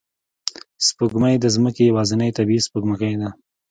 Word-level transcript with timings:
سپوږمۍ 0.87 1.35
د 1.39 1.45
ځمکې 1.55 1.81
یوازینی 1.85 2.29
طبیعي 2.37 2.61
سپوږمکۍ 2.65 3.13
ده 3.21 3.29